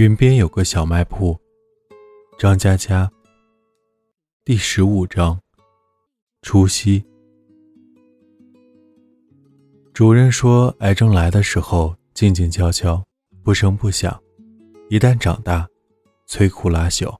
[0.00, 1.38] 云边有个小卖铺，
[2.38, 3.12] 张嘉佳。
[4.46, 5.38] 第十五章，
[6.40, 7.04] 除夕。
[9.92, 13.04] 主任说，癌症来的时候静静悄悄，
[13.42, 14.10] 不声不响；
[14.88, 15.68] 一旦长大，
[16.26, 17.14] 摧枯拉朽。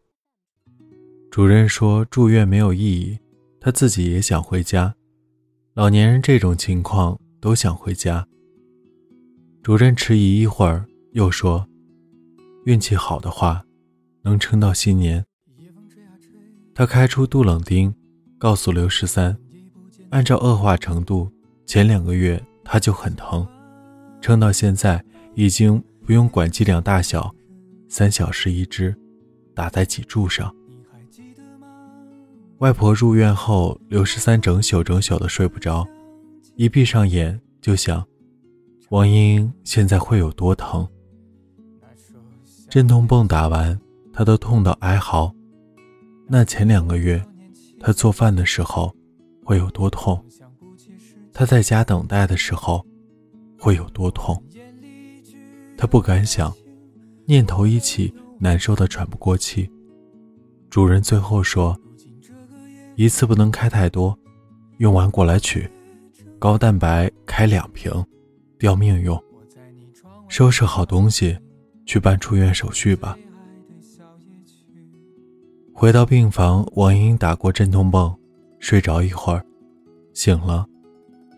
[1.30, 3.18] 主任说，住院没有意义，
[3.60, 4.94] 他自己也想回家。
[5.74, 8.26] 老年人这种情况都想回家。
[9.62, 11.66] 主任迟疑一会儿，又说。
[12.64, 13.64] 运气好的话，
[14.22, 15.24] 能撑到新年。
[16.74, 17.94] 他开出杜冷丁，
[18.38, 19.36] 告诉刘十三，
[20.10, 21.30] 按照恶化程度，
[21.66, 23.46] 前两个月他就很疼，
[24.20, 25.02] 撑到现在
[25.34, 27.34] 已经不用管剂量大小，
[27.88, 28.94] 三小时一支，
[29.54, 30.54] 打在脊柱上。
[32.58, 35.86] 外婆入院后，刘十三整宿整宿的睡不着，
[36.56, 38.06] 一闭上眼就想，
[38.90, 40.86] 王英英现在会有多疼。
[42.70, 43.76] 镇痛泵打完，
[44.12, 45.34] 他都痛到哀嚎。
[46.28, 47.20] 那前两个月，
[47.80, 48.94] 他做饭的时候
[49.44, 50.24] 会有多痛？
[51.32, 52.86] 他在家等待的时候
[53.58, 54.40] 会有多痛？
[55.76, 56.54] 他不敢想，
[57.26, 59.68] 念头一起，难受的喘不过气。
[60.70, 61.76] 主人最后说
[62.94, 64.16] ：“一次不能开太多，
[64.78, 65.68] 用完过来取。
[66.38, 67.92] 高蛋白开两瓶，
[68.60, 69.20] 吊命用。
[70.28, 71.36] 收拾好东西。”
[71.86, 73.16] 去办出院手续吧。
[75.72, 78.14] 回到病房，王英打过镇痛泵，
[78.58, 79.44] 睡着一会儿，
[80.12, 80.66] 醒了，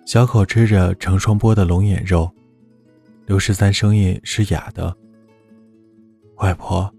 [0.04, 2.30] 小口吃着成双剥的龙眼肉。
[3.24, 4.96] 刘十三声音是哑的
[6.38, 6.92] ：“外婆，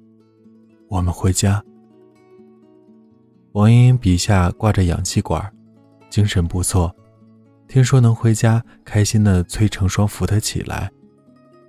[0.88, 1.62] 我们回家。”
[3.52, 5.54] 王英英笔下挂着氧气管，
[6.10, 6.96] 精神不错，
[7.68, 10.90] 听说能回家，开心的催成双扶他起来。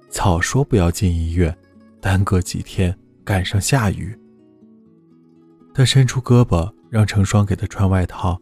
[0.08, 1.54] 早说不要进医院。
[2.04, 2.94] 耽搁几天，
[3.24, 4.14] 赶上下雨。
[5.72, 8.38] 他伸出胳膊，让成双给他穿外套。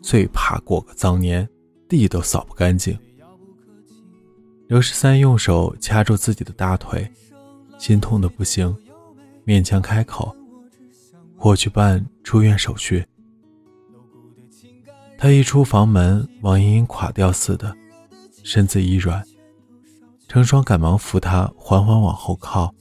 [0.00, 1.46] 最怕过个脏年，
[1.86, 2.98] 地都扫不干净。
[4.66, 7.06] 刘十三用手掐住自己的大腿，
[7.76, 8.74] 心痛的不行，
[9.44, 10.34] 勉强开口
[11.36, 13.04] ：“我去办出院手续。”
[15.18, 17.76] 他一出房门，王莹莹垮掉似的，
[18.42, 19.22] 身子一软。
[20.26, 22.74] 成双赶忙扶他，缓缓往后靠。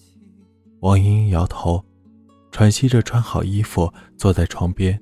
[0.80, 1.84] 王莹莹摇头，
[2.52, 5.00] 喘息着穿好衣服，坐在床边。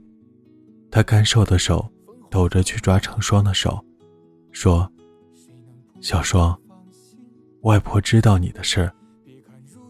[0.91, 1.89] 她干瘦的手
[2.29, 3.83] 抖着去抓成双的手，
[4.51, 4.91] 说
[6.01, 6.59] ：“小双，
[7.61, 8.93] 外婆知道你的事儿，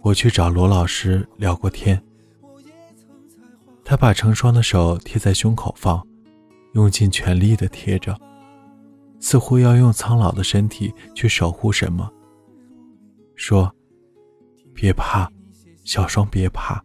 [0.01, 2.01] 我去找罗老师聊过天。”
[3.84, 6.06] 他把成双的手贴在胸口放，
[6.73, 8.16] 用尽全力的贴着，
[9.19, 12.09] 似乎要用苍老的身体去守护什么。
[13.41, 13.75] 说
[14.72, 15.28] ：“别怕，
[15.84, 16.79] 小双，别怕，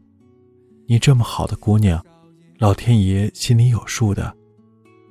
[0.87, 2.03] 你这么好的姑娘，
[2.57, 4.35] 老天爷心里有数的，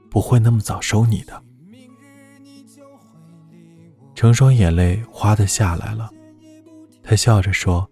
[0.10, 1.40] 不会那么早收你的。”
[4.16, 6.10] 成双眼泪哗的下来了，
[7.04, 7.88] 他笑着说：“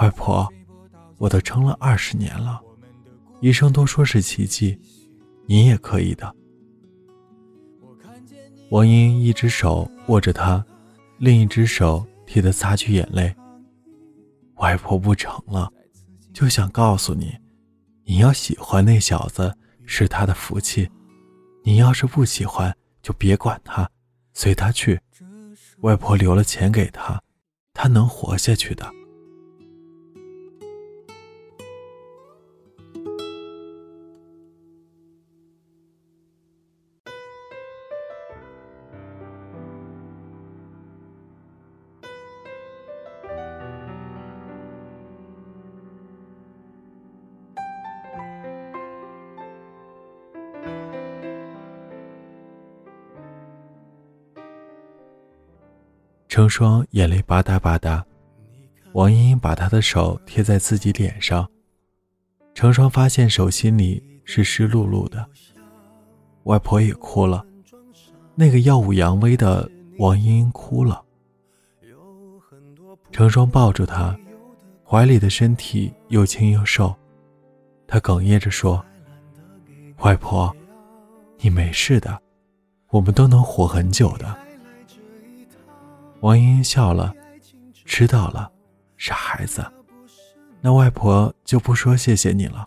[0.00, 0.48] 外婆，
[1.18, 2.58] 我都撑了二十年了，
[3.42, 4.80] 医生都说是奇迹，
[5.44, 6.34] 你也可以的。”
[8.72, 10.64] 王英一只手握着他，
[11.18, 12.02] 另一只手。
[12.30, 13.34] 替他擦去眼泪。
[14.58, 15.68] 外婆不成了，
[16.32, 17.36] 就想告诉你，
[18.04, 19.52] 你要喜欢那小子
[19.84, 20.88] 是他的福气，
[21.64, 23.90] 你要是不喜欢，就别管他，
[24.32, 25.00] 随他去。
[25.80, 27.20] 外婆留了钱给他，
[27.74, 28.88] 他能活下去的。
[56.30, 58.00] 成双眼泪吧嗒吧嗒，
[58.92, 61.50] 王莹莹把她的手贴在自己脸上，
[62.54, 65.28] 成双发现手心里是湿漉漉的。
[66.44, 67.44] 外婆也哭了，
[68.36, 69.68] 那个耀武扬威的
[69.98, 71.02] 王莹莹哭了。
[73.10, 74.16] 成双抱住她，
[74.84, 76.94] 怀里的身体又轻又瘦，
[77.88, 78.80] 他哽咽着说
[79.98, 80.54] ：“外婆，
[81.40, 82.22] 你没事的，
[82.90, 84.32] 我们都能活很久的。”
[86.20, 87.14] 王莹莹笑了，
[87.84, 88.50] 知道了，
[88.98, 89.64] 傻孩子。
[90.60, 92.66] 那外婆就不说谢谢你了。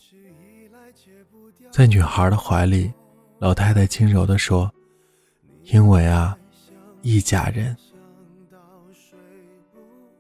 [1.72, 2.92] 在女孩的怀里，
[3.38, 4.72] 老太太轻柔地说
[5.66, 6.36] ：“因为啊，
[7.04, 7.76] 一家人。”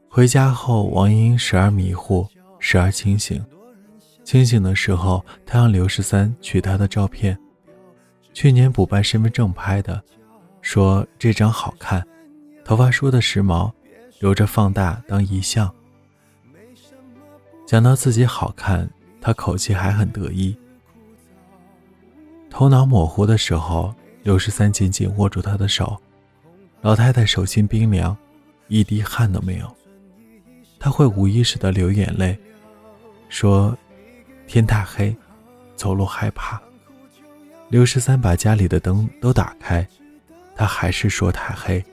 [0.07, 2.27] 回家后，王莹莹时而迷糊，
[2.59, 3.43] 时而清醒。
[4.23, 7.35] 清醒的时候，她让刘十三取她的照片，
[8.31, 10.03] 去年补办身份证拍的，
[10.61, 12.05] 说这张好看，
[12.65, 13.71] 头发梳的时髦，
[14.19, 15.69] 留着放大当遗像。
[17.65, 18.89] 讲到自己好看，
[19.19, 20.55] 她口气还很得意。
[22.49, 25.99] 头脑模糊的时候，刘十三紧紧握住她的手，
[26.81, 28.15] 老太太手心冰凉，
[28.67, 29.75] 一滴汗都没有。
[30.79, 32.37] 她会无意识的流眼泪，
[33.29, 33.77] 说。
[34.45, 35.15] 天太黑，
[35.73, 36.61] 走路害怕。
[37.69, 39.87] 刘十三把家里的灯都打开，
[40.53, 41.83] 他还是说太黑。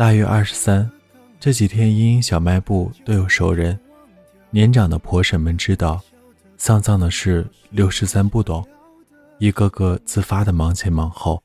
[0.00, 0.90] 腊月二十三，
[1.38, 3.78] 这几天茵茵小卖部都有熟人，
[4.48, 6.00] 年长的婆婶们知道，
[6.56, 8.66] 丧葬的事刘十三不懂，
[9.36, 11.42] 一个个自发的忙前忙后。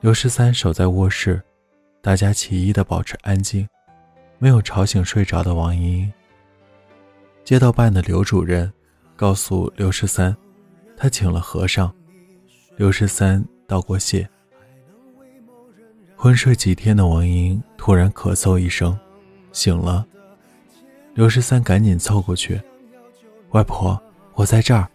[0.00, 1.38] 刘十三守在卧室，
[2.00, 3.68] 大家起意的保持安静，
[4.38, 6.12] 没有吵醒睡着的王莹莹。
[7.44, 8.72] 街道办的刘主任
[9.14, 10.34] 告诉刘十三，
[10.96, 11.94] 他请了和尚。
[12.78, 14.26] 刘十三道过谢。
[16.22, 18.94] 昏睡几天的王英突然咳嗽一声，
[19.52, 20.06] 醒了。
[21.14, 22.60] 刘十三赶紧凑过去
[23.52, 23.98] ：“外婆，
[24.34, 24.86] 我在这儿。”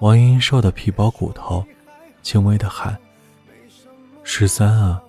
[0.00, 1.64] 王英瘦的皮包骨头，
[2.22, 2.94] 轻微的喊
[4.22, 5.02] ：“十三啊，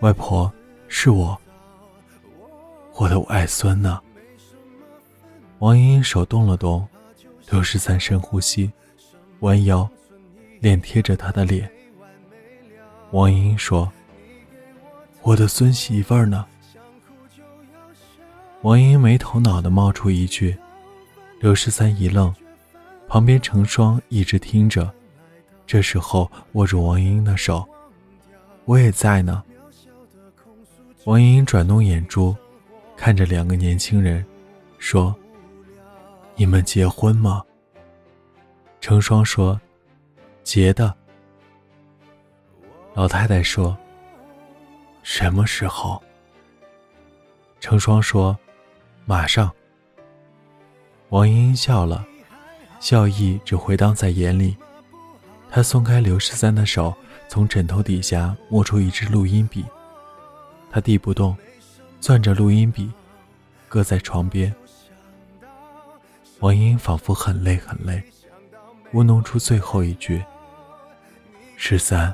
[0.00, 0.50] 外婆，
[0.88, 1.38] 是我。”
[2.96, 4.00] 我的外孙呢？
[5.58, 6.88] 王莹莹手动了动，
[7.50, 8.72] 刘十三深呼吸，
[9.40, 9.86] 弯腰，
[10.60, 11.70] 脸贴着他的脸。
[13.12, 13.92] 王莹莹说
[15.20, 16.46] ：“我的孙媳妇儿呢？”
[18.62, 20.56] 王莹莹没头脑的冒出一句，
[21.38, 22.34] 刘十三一愣，
[23.06, 24.90] 旁边成双一直听着，
[25.66, 27.68] 这时候握住王莹莹的手
[28.64, 29.42] ：“我也在呢。”
[31.04, 32.34] 王莹莹转动眼珠。
[32.94, 34.24] 看着两个年轻人，
[34.78, 35.12] 说
[36.36, 37.42] ：“你们结婚吗？”
[38.80, 39.60] 成双说
[40.44, 40.94] ：“结的。”
[42.94, 43.76] 老太太说
[45.02, 46.02] ：“什么时候？”
[47.58, 48.38] 成双说
[49.06, 49.50] ：“马上。”
[51.08, 52.04] 王英英笑了，
[52.80, 54.56] 笑意只回荡在眼里。
[55.50, 56.94] 她松开刘十三的手，
[57.28, 59.64] 从枕头底下摸出一支录音笔，
[60.70, 61.36] 他递不动。
[62.00, 62.90] 攥着录音笔，
[63.68, 64.52] 搁在床边。
[66.40, 68.02] 王英仿佛很累很累，
[68.92, 70.24] 呜弄出最后一句
[71.56, 72.12] ：“十三，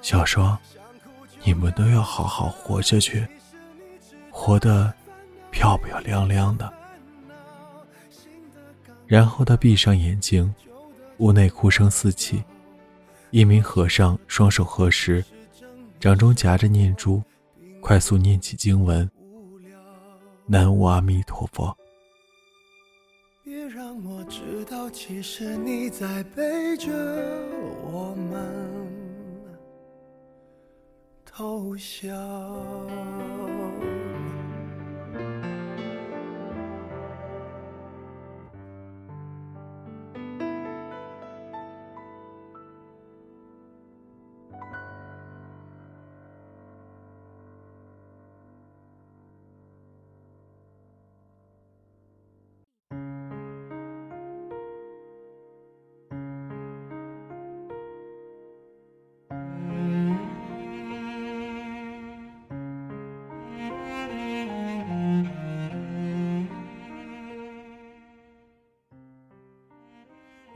[0.00, 0.56] 小双，
[1.44, 3.26] 你们都要好好活下去，
[4.30, 4.92] 活得
[5.50, 6.72] 漂漂亮亮的。”
[9.06, 10.54] 然后他闭上眼睛，
[11.18, 12.42] 屋内哭声四起。
[13.30, 15.24] 一名和尚双手合十，
[15.98, 17.22] 掌中夹着念珠。
[17.80, 19.08] 快速念起经文
[20.46, 21.76] ：“南无阿弥陀佛。”
[23.44, 26.90] 别让我知道，其实你在背着
[27.84, 28.65] 我们
[31.36, 32.16] 偷笑。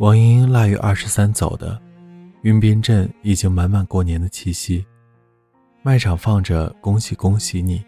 [0.01, 1.79] 王莹莹腊月二十三走的，
[2.41, 4.83] 云滨镇已经满满过年的气息，
[5.83, 7.85] 卖场放着“恭喜恭喜你”，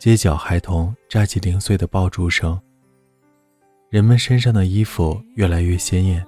[0.00, 2.58] 街角孩童扎起零碎的爆竹声。
[3.90, 6.26] 人们身上的衣服越来越鲜艳，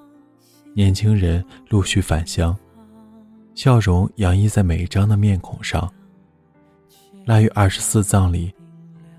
[0.74, 2.54] 年轻人陆续返乡，
[3.54, 5.90] 笑容洋溢在每一张的面孔上。
[7.24, 8.52] 腊月二十四葬礼，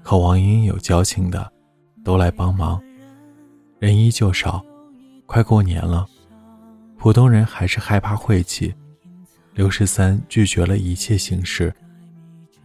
[0.03, 1.51] 和王莹莹有交情的，
[2.03, 2.79] 都来帮忙，
[3.79, 4.63] 人依旧少。
[5.31, 6.05] 快过年了，
[6.97, 8.75] 普通人还是害怕晦气。
[9.53, 11.73] 刘十三拒绝了一切形式，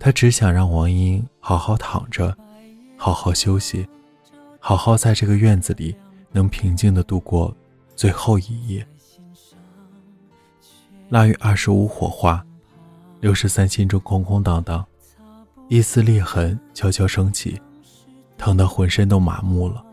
[0.01, 2.37] 他只想让王英好好躺着，
[2.97, 3.87] 好好休息，
[4.59, 5.95] 好好在这个院子里
[6.33, 7.57] 能平静的度过
[7.95, 8.85] 最后一夜。
[11.11, 12.45] 腊月二十五火化，
[13.21, 14.85] 刘十三心中空空荡荡，
[15.69, 17.61] 一丝裂痕悄悄升起，
[18.37, 19.85] 疼得浑身都麻木了。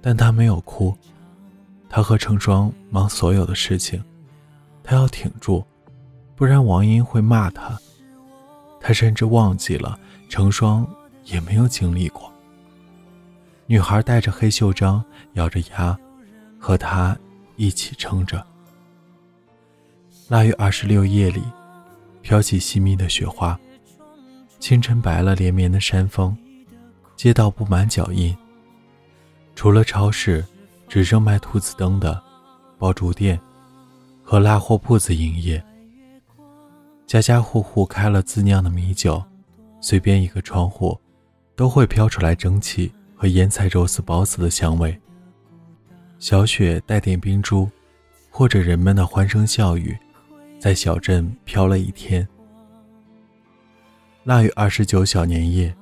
[0.00, 0.96] 但他没有哭。
[1.94, 4.02] 他和成双忙所有的事情，
[4.82, 5.62] 他要挺住，
[6.34, 7.78] 不然王英会骂他。
[8.80, 10.88] 他甚至忘记了成双
[11.24, 12.32] 也没有经历过。
[13.66, 15.96] 女孩带着黑袖章，咬着牙，
[16.58, 17.14] 和他
[17.56, 18.42] 一起撑着。
[20.28, 21.42] 腊月二十六夜里，
[22.22, 23.58] 飘起细密的雪花。
[24.58, 26.34] 清晨白了连绵的山峰，
[27.16, 28.34] 街道布满脚印。
[29.54, 30.42] 除了超市，
[30.92, 32.22] 只剩卖兔子灯的
[32.78, 33.40] 爆竹店
[34.22, 35.64] 和拉货铺子营业。
[37.06, 39.24] 家家户户开了自酿的米酒，
[39.80, 41.00] 随便一个窗户，
[41.56, 44.94] 都会飘出来蒸汽和腌菜肉丝包子的香味。
[46.18, 47.66] 小雪带点冰珠，
[48.28, 49.96] 或者人们的欢声笑语，
[50.60, 52.28] 在小镇飘了一天。
[54.24, 55.74] 腊月二十九小年夜，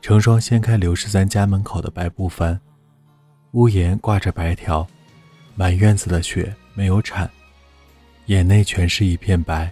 [0.00, 2.60] 成双掀开刘十三家门口的白布帆，
[3.54, 4.84] 屋檐挂着白条，
[5.54, 7.30] 满院子的雪没有铲，
[8.26, 9.70] 眼内全是一片白。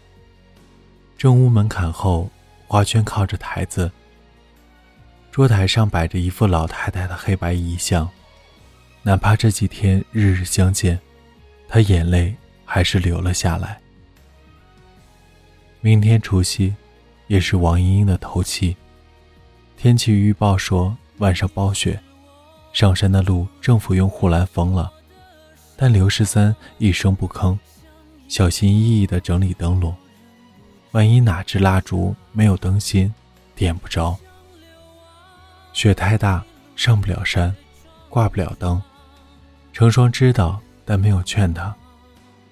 [1.19, 2.31] 正屋门槛后，
[2.69, 3.91] 花圈靠着台子，
[5.33, 8.09] 桌台上摆着一副老太太的黑白遗像，
[9.03, 10.97] 哪怕这几天日日相见，
[11.67, 12.33] 她眼泪
[12.65, 13.81] 还是流了下来。
[15.81, 16.73] 明天除夕，
[17.27, 18.77] 也是王莺莺的头七。
[19.77, 22.01] 天气预报说晚上暴雪，
[22.73, 24.91] 上山的路政府用护栏封了，
[25.77, 27.59] 但刘十三一声不吭，
[28.29, 29.95] 小心翼翼地整理灯笼。
[30.93, 33.13] 万一哪支蜡烛没有灯芯，
[33.55, 34.17] 点不着。
[35.73, 37.55] 雪太大，上不了山，
[38.09, 38.81] 挂不了灯。
[39.73, 41.75] 成双知道，但没有劝他，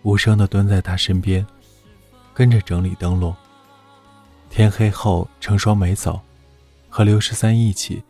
[0.02, 1.46] 无声地蹲在他身边，
[2.32, 3.34] 跟着整理灯笼。
[4.48, 6.20] 天黑后，成双没走，
[6.88, 8.02] 和刘十三一起，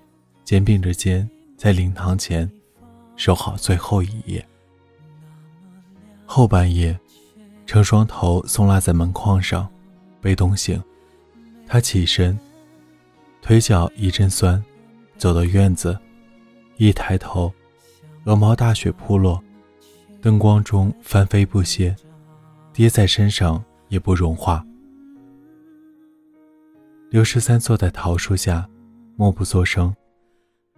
[0.45, 1.29] 肩并着肩
[1.61, 2.51] 在灵堂前
[3.17, 4.43] 守好最后一夜。
[6.25, 6.99] 后半夜，
[7.67, 9.69] 成双头松拉在门框上。
[10.23, 10.83] 被冻醒，
[11.67, 12.39] 他起身，
[13.43, 14.63] 腿脚一阵酸，
[15.19, 15.99] 走到院子，
[16.79, 17.53] 一抬头，
[18.25, 19.43] 鹅毛大雪扑落，
[20.23, 21.95] 灯光中翻飞不歇，
[22.73, 24.65] 跌在身上也不融化。
[27.11, 28.67] 刘十三坐在桃树下，
[29.17, 29.95] 默不作声，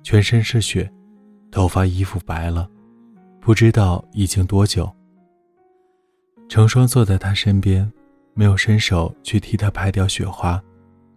[0.03, 0.91] 全身是雪，
[1.51, 2.69] 头发衣服白了，
[3.41, 4.91] 不知道已经多久。
[6.49, 7.91] 成双坐在他身边。
[8.35, 10.59] 没有伸手去替他拍掉雪花，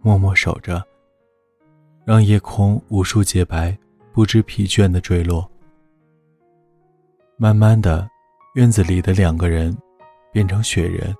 [0.02, 0.84] 默默守着，
[2.04, 3.74] 让夜空无数洁白，
[4.12, 5.50] 不知疲倦的坠落。
[7.38, 8.06] 慢慢的，
[8.54, 9.74] 院子里的两个人
[10.30, 11.16] 变成雪人。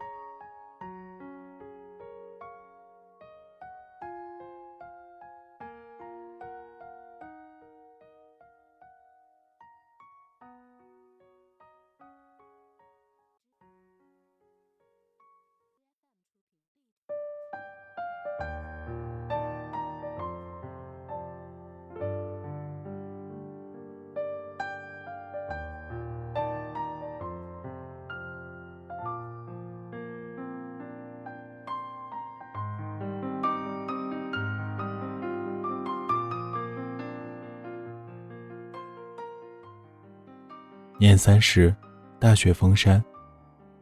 [41.06, 41.72] 年三十，
[42.18, 43.00] 大雪封山，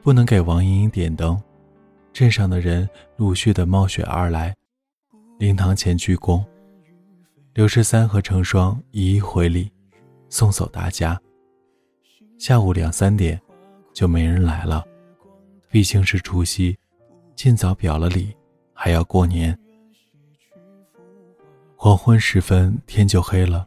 [0.02, 1.42] 不能给王莹莹点灯，
[2.12, 4.54] 镇上的人陆续的冒雪而来，
[5.38, 6.44] 灵堂前鞠躬。
[7.54, 9.72] 刘十三和成双一一回礼，
[10.28, 11.18] 送走大家。
[12.36, 13.40] 下午两三点，
[13.94, 14.84] 就没人来了，
[15.70, 16.76] 毕竟是除夕，
[17.34, 18.36] 尽早表了礼，
[18.74, 19.58] 还要过年。
[21.74, 23.66] 黄昏时分，天就黑了，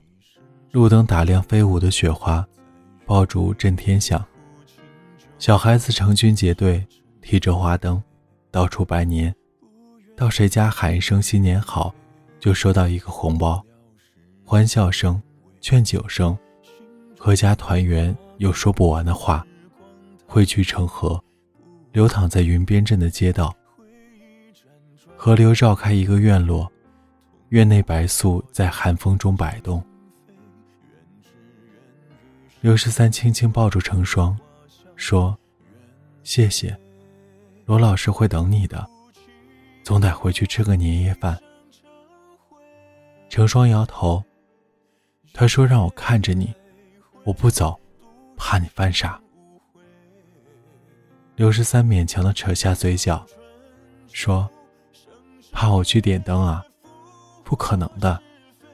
[0.70, 2.48] 路灯打亮飞舞的雪花。
[3.08, 4.22] 爆竹震天响，
[5.40, 6.86] 小孩子成群结队，
[7.22, 8.04] 提着花灯，
[8.52, 9.34] 到处拜年。
[10.14, 11.96] 到谁家喊一声“新年好”，
[12.38, 13.66] 就收到一个红包。
[14.44, 15.22] 欢笑声、
[15.62, 16.38] 劝酒声，
[17.18, 19.48] 阖家团圆，有说不完的话，
[20.26, 21.24] 汇聚成河，
[21.94, 23.56] 流淌在云边镇的街道。
[25.16, 26.70] 河流绕开一个院落，
[27.50, 29.82] 院内白素在寒风中摆动。
[32.60, 34.38] 刘十三轻轻抱住成双，
[34.96, 35.38] 说
[36.24, 36.76] ：“谢谢，
[37.66, 38.86] 罗老师会等你的，
[39.84, 41.38] 总得回去吃个年夜饭。”
[43.30, 44.24] 成双摇头，
[45.34, 46.52] 他说：“让我看着你，
[47.24, 47.80] 我不走，
[48.36, 49.22] 怕你犯傻。”
[51.38, 53.24] 刘十三勉强的扯下嘴角，
[54.12, 54.50] 说
[55.54, 56.66] ：“怕我去点灯啊？
[57.44, 58.20] 不可能的，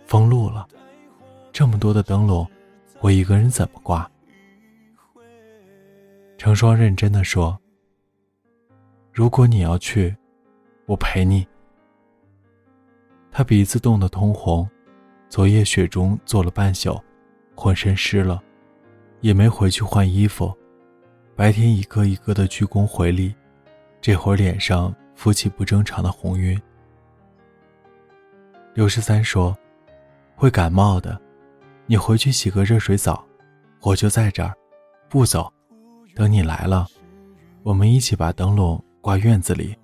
[0.07, 0.65] 封路了，
[1.51, 2.49] 这么多的灯笼。”
[3.03, 4.09] 我一个人怎么挂？
[6.37, 7.59] 成双认真的说
[9.11, 10.15] ：“如果你要去，
[10.85, 11.45] 我陪你。”
[13.29, 14.65] 他鼻子冻得通红，
[15.27, 16.97] 昨夜雪中坐了半宿，
[17.55, 18.41] 浑身湿了，
[19.19, 20.57] 也没回去换衣服。
[21.35, 23.35] 白天一个一个的鞠躬回礼，
[23.99, 26.57] 这会儿脸上浮起不正常的红晕。
[28.73, 29.53] 刘十三说
[30.37, 31.19] ：“会感冒的，
[31.93, 33.23] 你回去洗个热水澡，
[33.81, 34.51] 我就在这儿，
[35.07, 35.53] 不走。
[36.15, 36.87] 等你来了，
[37.61, 39.77] 我们一起把灯笼挂院子里。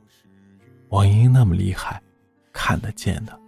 [0.87, 2.01] 王莹莹那么厉害，
[2.51, 3.39] 看得见的。”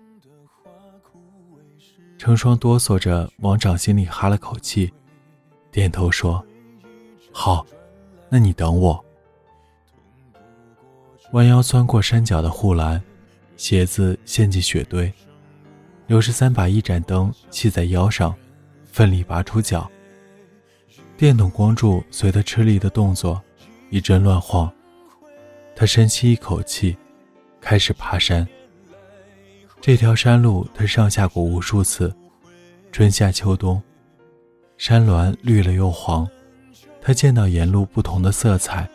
[2.19, 4.93] 成双哆嗦着往掌心里哈了口气，
[5.71, 6.45] 点头说
[7.33, 7.65] ：“好。”
[8.29, 9.03] 那你等我。
[11.31, 13.01] 弯腰钻过山脚的护栏，
[13.57, 15.11] 鞋子陷进雪堆。
[16.05, 18.35] 刘十三把一盏灯系在腰上，
[18.91, 19.89] 奋力拔出脚。
[21.17, 23.41] 电筒光柱随他吃力的动作
[23.89, 24.71] 一阵乱晃。
[25.75, 26.95] 他深吸一口气，
[27.59, 28.47] 开始爬山。
[29.79, 32.13] 这条山路他上下过无数次，
[32.91, 33.81] 春夏秋冬，
[34.77, 36.27] 山峦绿了又黄。
[37.01, 38.87] 他见到沿路不同的色彩，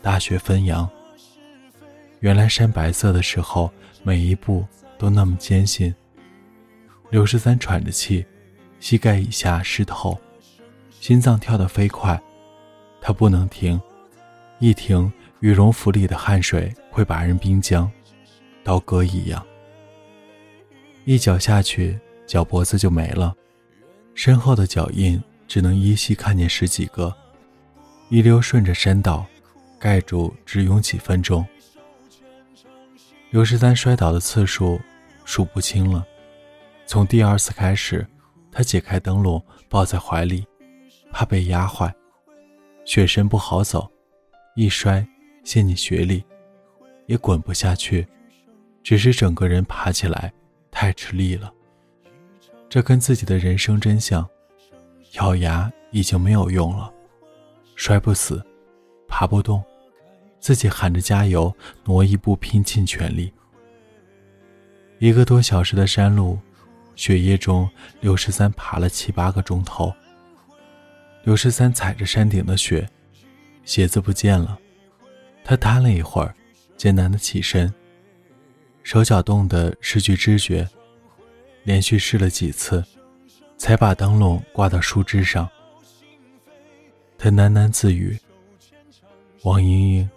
[0.00, 0.88] 大雪纷扬。
[2.20, 3.70] 原来山白色的时候，
[4.02, 4.64] 每一步
[4.96, 5.94] 都那么艰辛。
[7.10, 8.24] 刘十三喘着气，
[8.82, 10.20] 膝盖以下湿透，
[11.00, 12.20] 心脏跳得飞快。
[13.00, 13.80] 他不能停，
[14.58, 17.88] 一停，羽绒服里的汗水会把人冰僵，
[18.64, 19.40] 刀割一样。
[21.04, 21.96] 一脚下去，
[22.26, 23.32] 脚脖子就没了，
[24.16, 27.14] 身后的脚印只能依稀看见十几个。
[28.08, 29.24] 一溜顺着山道，
[29.78, 31.46] 盖住只用几分钟。
[33.30, 34.80] 刘十三摔倒的次数
[35.24, 36.04] 数不清了。
[36.84, 38.04] 从第二次开始，
[38.52, 40.46] 他解开灯笼抱在怀里，
[41.10, 41.92] 怕被压坏。
[42.84, 43.90] 雪深不好走，
[44.54, 45.06] 一摔
[45.42, 46.22] 陷进雪里，
[47.06, 48.06] 也滚不下去，
[48.82, 50.32] 只是整个人爬起来
[50.70, 51.52] 太吃力了。
[52.68, 54.28] 这跟自己的人生真相，
[55.12, 56.92] 咬牙已经没有用了。
[57.74, 58.44] 摔不死，
[59.08, 59.62] 爬不动，
[60.38, 63.32] 自己喊着加油，挪一步，拼尽全力。
[64.98, 66.38] 一个多小时的山路，
[66.94, 67.68] 雪夜中，
[68.00, 69.92] 刘十三爬了七八个钟头。
[71.24, 72.88] 刘十三踩着山顶的雪，
[73.64, 74.58] 鞋子不见了。
[75.44, 76.34] 他瘫了一会儿，
[76.76, 77.72] 艰难的起身，
[78.82, 80.68] 手脚冻得失去知觉，
[81.64, 82.84] 连续试了几次，
[83.56, 85.48] 才把灯笼挂到树枝上。
[87.18, 88.18] 他喃喃自语
[89.42, 90.10] ：“王莹莹，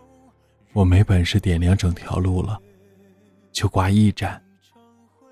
[0.74, 2.60] 我没本事点亮整条路了，
[3.52, 4.42] 就挂一盏，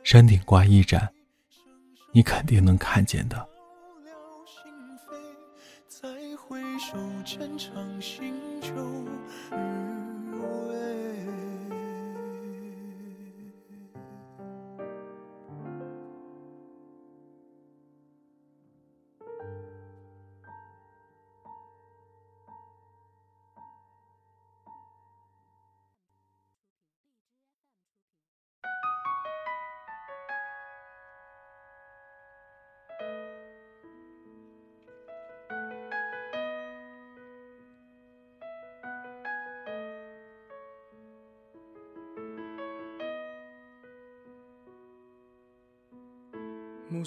[0.03, 1.11] 山顶挂一盏，
[2.13, 3.45] 你肯定能看见的。”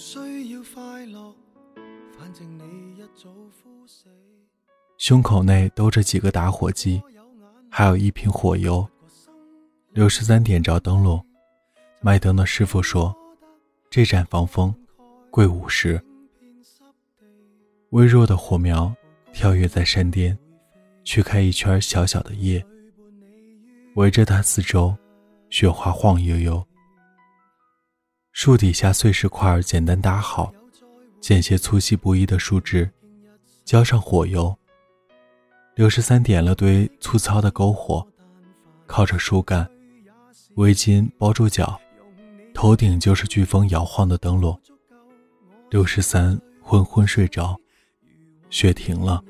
[0.06, 1.34] 需要快乐
[4.96, 7.02] 胸口内兜着几个打火机，
[7.68, 8.88] 还有一瓶火油。
[9.90, 11.20] 刘十三点着灯笼，
[12.00, 13.12] 卖灯的师傅说
[13.90, 14.72] ：“这盏防风，
[15.28, 16.00] 贵五十。”
[17.90, 18.94] 微弱的火苗
[19.32, 20.38] 跳跃在山巅，
[21.02, 22.64] 驱开一圈小小的叶，
[23.96, 24.96] 围着它四周，
[25.50, 26.64] 雪花晃悠悠。
[28.36, 30.52] 树底下碎石块简单搭好，
[31.22, 32.88] 剪些粗细不一的树枝，
[33.64, 34.54] 浇上火油。
[35.74, 38.06] 刘十三点了堆粗糙的篝火，
[38.86, 39.66] 靠着树干，
[40.56, 41.80] 围巾包住脚，
[42.52, 44.60] 头顶就是飓风摇晃的灯笼。
[45.70, 47.58] 刘十三昏昏睡着，
[48.50, 49.24] 雪停了。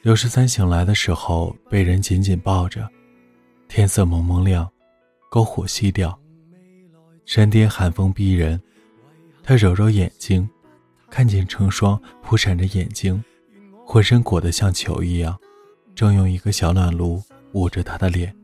[0.00, 2.88] 刘十三醒来的时候，被人紧紧抱着，
[3.68, 4.66] 天色蒙蒙亮，
[5.30, 6.18] 篝火熄掉。
[7.30, 8.60] 山巅寒风逼人，
[9.40, 10.50] 他揉揉眼睛，
[11.08, 13.22] 看见成双扑闪着眼睛，
[13.86, 15.38] 浑身裹得像球一样，
[15.94, 18.34] 正用一个小暖炉捂着他的脸。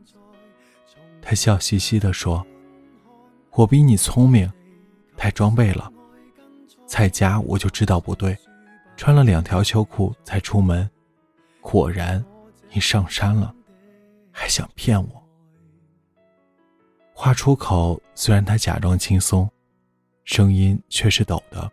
[1.21, 2.47] 他笑嘻嘻地说
[3.51, 4.49] ：“我比你聪明，
[5.17, 5.91] 太装备了。
[6.85, 8.37] 在家我就知道不对，
[8.95, 10.89] 穿了两条秋裤才出门。
[11.59, 12.23] 果然，
[12.71, 13.53] 你上山了，
[14.31, 15.23] 还想骗我。”
[17.19, 19.49] 话出口，虽然他假装轻松，
[20.23, 21.69] 声音却是抖的。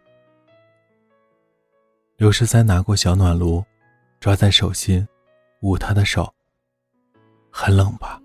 [2.17, 3.63] 刘十三拿过小暖炉，
[4.19, 5.07] 抓在手心，
[5.61, 6.33] 捂他的手。
[7.51, 8.19] 很冷吧？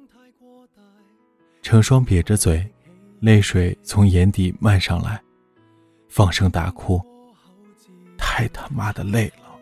[1.62, 2.66] 成双瘪着嘴，
[3.20, 5.22] 泪水从眼底漫上来，
[6.08, 7.06] 放声大哭。
[8.18, 9.60] 太他妈的累了，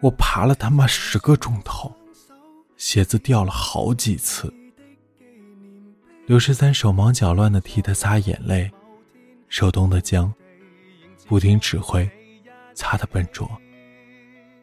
[0.00, 1.94] 我爬了他妈十个钟头，
[2.78, 4.50] 鞋子掉了好几次。
[6.30, 8.70] 刘十三手忙脚乱地替他擦眼泪，
[9.48, 10.32] 手冻得僵，
[11.26, 12.08] 不听指挥，
[12.72, 13.50] 擦得笨拙。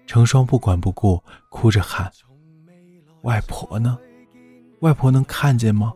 [0.06, 2.10] 成双不管不顾，哭着喊。
[3.24, 4.00] 外婆呢？
[4.80, 5.92] 外婆能看见吗？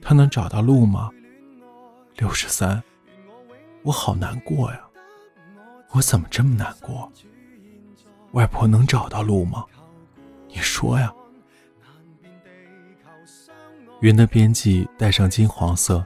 [0.00, 1.10] 她能找到路吗？
[2.18, 2.80] 刘十三，
[3.82, 4.80] 我好难过呀！
[5.90, 7.10] 我怎么这么难过？
[8.34, 9.66] 外婆能找到路吗？
[10.46, 11.12] 你说呀！
[14.02, 16.04] 云的边际带上金黄色，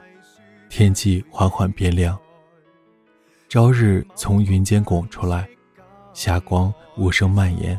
[0.69, 2.15] 天际缓缓变亮。
[3.49, 5.49] 朝日从云间拱出来，
[6.13, 7.77] 霞光无声蔓延。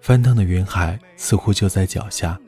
[0.00, 2.38] 翻腾的云海似乎就在脚下，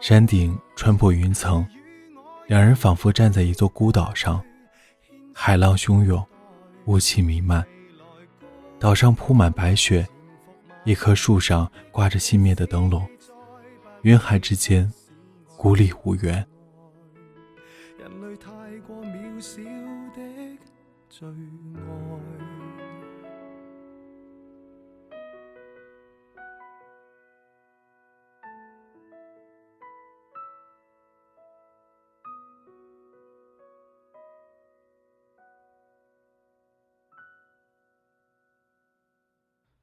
[0.00, 1.66] 山顶穿破云层，
[2.46, 4.42] 两人仿佛站在一座孤岛上。
[5.34, 6.26] 海浪汹涌，
[6.86, 7.62] 雾气弥漫，
[8.78, 10.08] 岛上铺满白雪，
[10.84, 13.06] 一棵树上挂着熄灭的灯笼，
[14.00, 14.90] 云海之间
[15.60, 16.48] 孤立无援。
[17.98, 18.48] 人类太
[18.86, 19.60] 过渺小
[20.14, 20.22] 的
[21.10, 21.30] 最爱。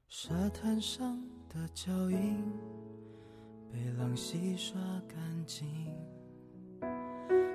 [0.08, 2.42] 沙滩上的脚印
[3.72, 5.66] 被浪洗刷干净，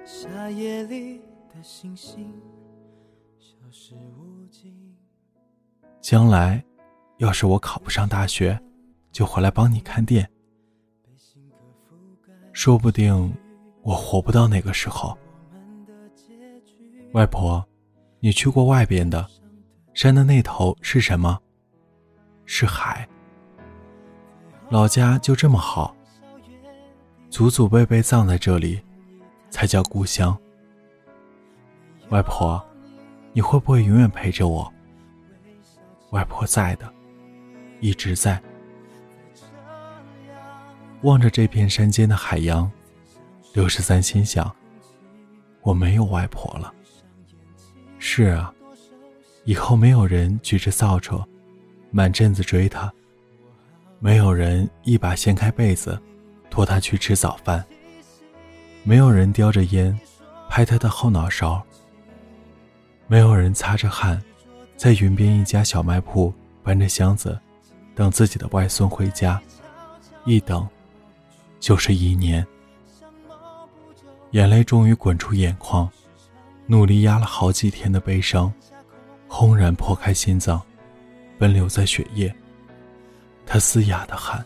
[0.06, 1.20] 夏夜里
[1.54, 2.34] 的星星
[3.40, 4.96] 消失无尽。
[6.02, 6.64] 将来，
[7.18, 8.60] 要是我考不上大学，
[9.12, 10.30] 就回来帮你看店。
[12.52, 13.36] 说不定
[13.82, 15.18] 我活不到那个时候。
[17.14, 17.64] 外婆，
[18.20, 19.26] 你去过外边的
[19.94, 21.40] 山的那头是什么？
[22.46, 23.08] 是海，
[24.70, 25.96] 老家就这么好，
[27.34, 28.80] 祖祖辈辈葬在这里，
[29.50, 30.38] 才叫故乡。
[32.10, 32.64] 外婆，
[33.32, 34.72] 你会不会永远陪着我？
[36.12, 36.88] 外婆在的，
[37.80, 38.40] 一直在。
[41.02, 42.72] 望着这片山间的海洋，
[43.56, 44.56] 刘十三心想：
[45.64, 46.72] 我没有外婆了。
[47.98, 48.54] 是啊，
[49.44, 51.20] 以后没有人举着扫帚。
[51.90, 52.94] 满镇子追他，
[53.98, 56.00] 没有人一把掀开被子，
[56.54, 57.66] 拖他去吃早饭。
[58.84, 60.00] 没有人叼着烟，
[60.48, 61.60] 拍他的后脑勺。
[63.08, 64.22] 没有人擦着汗，
[64.78, 67.40] 在云边一家小卖铺搬着箱子，
[67.96, 69.42] 等自己的外孙回家。
[70.26, 70.70] 一等，
[71.60, 72.46] 就是一年。
[74.34, 75.90] 眼泪终于滚出眼眶，
[76.68, 78.54] 努力压了好几天的悲伤，
[79.28, 80.62] 轰然破开心脏。
[81.40, 82.32] 奔流在血液，
[83.44, 84.46] 他嘶哑的喊：“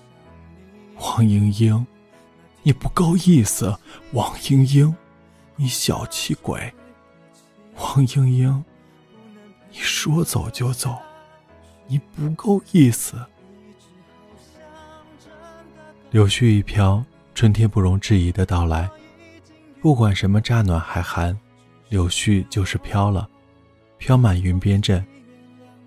[0.96, 1.86] 王莺莺，
[2.67, 3.73] 你不够意思！
[4.12, 4.93] 王莺莺，
[5.56, 6.73] 你小气鬼！
[7.77, 8.62] 王莺莺，
[9.71, 10.97] 你说走就走，
[11.88, 13.15] 你不够意思！”
[16.12, 17.01] 柳絮一飘，
[17.34, 18.89] 春天不容置疑的到来。
[19.80, 21.39] 不管什么乍暖还寒，
[21.88, 23.30] 柳絮就是飘了，
[23.97, 25.01] 飘满云边镇。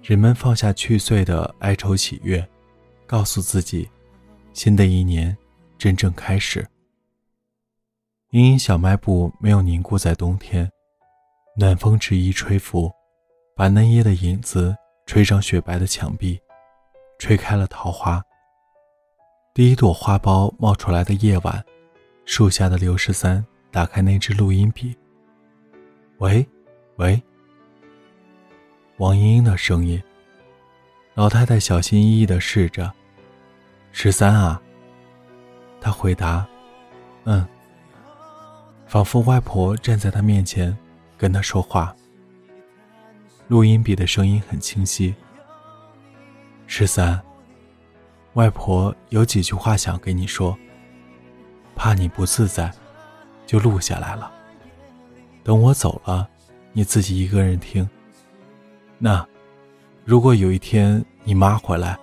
[0.02, 2.42] 人们放下去岁的哀愁喜悦，
[3.06, 3.86] 告诉自己，
[4.54, 5.36] 新的一年
[5.80, 6.68] 真正开始。
[8.32, 10.70] 茵茵小卖部没有凝固在冬天，
[11.56, 12.92] 暖风执意吹拂，
[13.56, 16.38] 把嫩叶的影子吹上雪白的墙壁，
[17.18, 18.22] 吹开了桃花。
[19.54, 21.64] 第一朵花苞冒出来的夜晚，
[22.26, 24.94] 树下的刘十三打开那支录音笔。
[26.18, 26.46] 喂，
[26.96, 27.20] 喂。
[28.98, 30.00] 王莺莺的声音。
[31.14, 32.92] 老太太小心翼翼地试着
[33.92, 34.60] ：“十三啊。”
[35.80, 36.46] 他回答
[37.24, 37.46] ：“嗯。”
[38.86, 40.76] 仿佛外婆站在他面前，
[41.16, 41.94] 跟他说话。
[43.46, 45.14] 录音笔的声音很清晰。
[46.66, 47.20] 十三，
[48.34, 50.58] 外婆有几句话想跟你说，
[51.76, 52.72] 怕你不自在，
[53.46, 54.30] 就录下来了。
[55.44, 56.28] 等我走了，
[56.72, 57.88] 你自己一个人听。
[58.98, 59.24] 那，
[60.04, 61.96] 如果有一天你妈回来，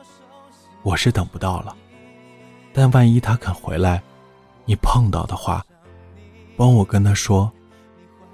[0.84, 1.76] 我是等不到了。
[2.78, 4.00] 但万一她肯回来，
[4.66, 5.66] 你碰到的话，
[6.56, 7.52] 帮我跟他说，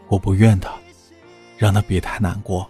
[0.09, 0.69] 我不怨他，
[1.57, 2.69] 让他别太难过。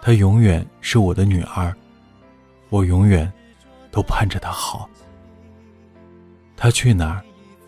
[0.00, 1.76] 她永远是我的女儿，
[2.70, 3.30] 我永远
[3.90, 4.88] 都盼着她好。
[6.56, 7.22] 她去哪儿，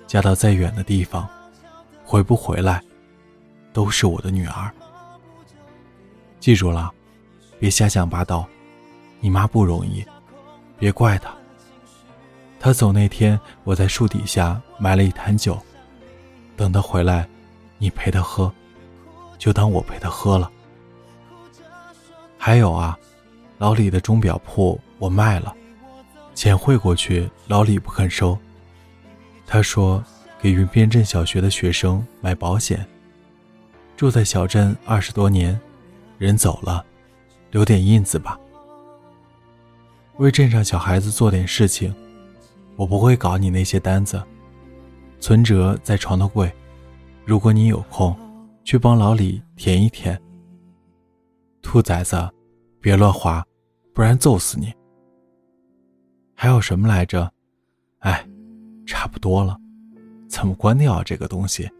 [0.06, 1.28] 嫁到再远的地方，
[2.06, 2.82] 回不回来，
[3.74, 4.72] 都是我的女儿。
[6.40, 6.90] 记住了，
[7.58, 8.48] 别瞎想八道。
[9.20, 10.02] 你妈不容易，
[10.78, 11.34] 别怪她。
[12.64, 15.60] 他走那天，我在树底下埋了一坛酒，
[16.56, 17.28] 等他回来，
[17.76, 18.50] 你陪他喝，
[19.36, 20.50] 就当我陪他喝了。
[22.38, 22.98] 还有啊，
[23.58, 25.54] 老李的钟表铺我卖了，
[26.34, 28.34] 钱汇过去，老李不肯收。
[29.46, 30.02] 他说
[30.40, 32.82] 给云边镇小学的学生买保险。
[33.94, 35.60] 住在小镇二十多年，
[36.16, 36.82] 人走了，
[37.50, 38.40] 留点印子吧。
[40.16, 41.94] 为镇上小孩子做点事情，
[42.76, 44.22] 我不会搞你那些单子。
[45.20, 46.52] 存折在床头柜，
[47.24, 48.14] 如果你有空，
[48.62, 50.20] 去帮老李填一填。
[51.62, 52.28] 兔崽子，
[52.80, 53.42] 别乱划，
[53.94, 54.72] 不然揍死你！
[56.34, 57.32] 还有什么来着？
[58.00, 58.26] 哎，
[58.84, 59.56] 差不多了，
[60.28, 61.70] 怎么关掉这个东西？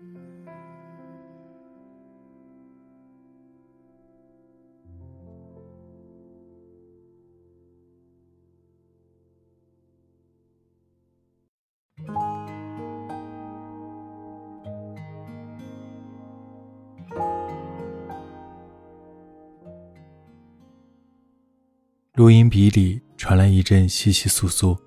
[22.14, 24.78] 录音笔里传来一阵窸窸窣窣，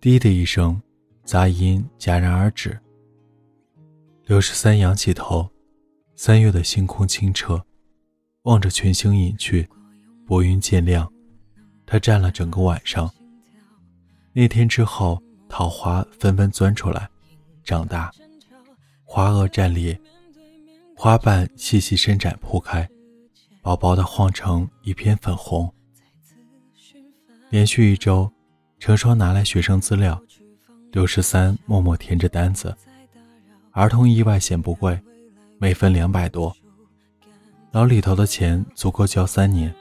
[0.00, 0.82] 滴的一声，
[1.22, 2.76] 杂音戛然而止。
[4.24, 5.48] 刘十三仰起头，
[6.16, 7.64] 三月的星空清澈，
[8.42, 9.68] 望着群星隐去，
[10.26, 11.08] 薄云渐亮。
[11.86, 13.08] 他站了整个晚上。
[14.32, 17.08] 那天之后，桃花纷纷钻出来，
[17.62, 18.10] 长大，
[19.04, 19.96] 花萼绽裂，
[20.96, 22.88] 花瓣细细伸展铺开，
[23.62, 25.72] 薄薄的晃成一片粉红。
[27.48, 28.30] 连续一周，
[28.80, 30.20] 成双拿来学生资料，
[30.90, 32.76] 刘十三默默填着单子。
[33.70, 34.98] 儿童意外险不贵，
[35.58, 36.54] 每份两百多。
[37.70, 39.72] 老李头的钱足够交三年，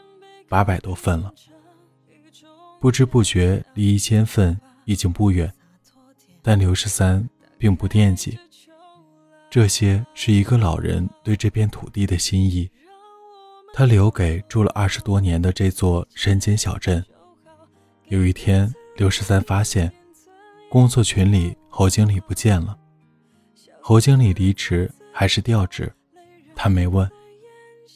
[0.47, 1.33] 八百多份了。
[2.79, 5.51] 不知不觉离一千份已经不远，
[6.43, 8.37] 但刘十三并不惦记。
[9.49, 12.69] 这些是一个老人对这片土地的心意，
[13.73, 17.03] 他留给住了二十多年的这座山间小镇。
[18.09, 19.91] 有一天，刘十三发现
[20.69, 22.77] 工作群里侯经理不见了。
[23.81, 25.91] 侯经理离职还是调职，
[26.55, 27.09] 他没问。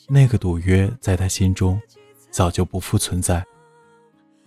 [0.07, 1.79] 那个赌约在他心中
[2.31, 3.45] 早就不复存在。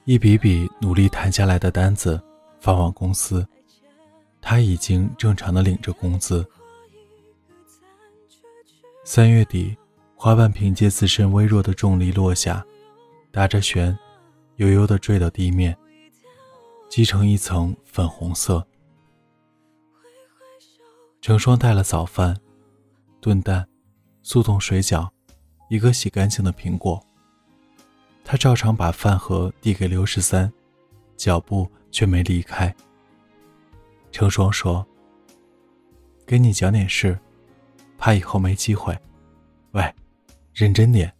[0.04, 2.20] 一笔笔努力谈下来的单子
[2.60, 3.46] 发往公司，
[4.40, 6.44] 他已经正常的领着工资。
[9.04, 9.76] 三月底，
[10.16, 12.66] 花瓣凭借自身微弱的重力落下，
[13.30, 13.96] 打着旋。
[14.56, 15.76] 悠悠地坠到地面，
[16.88, 18.66] 积成一层粉红色。
[21.20, 22.36] 成双带了早饭、
[23.20, 23.66] 炖蛋、
[24.22, 25.08] 速冻水饺，
[25.68, 27.00] 一个洗干净的苹果。
[28.24, 30.52] 他照常把饭盒递给刘十三，
[31.16, 32.74] 脚步却没离开。
[34.10, 34.86] 成双说
[36.26, 37.18] ：“给你讲点事，
[37.96, 38.96] 怕以后没机会。
[39.72, 39.94] 喂，
[40.52, 41.12] 认真点，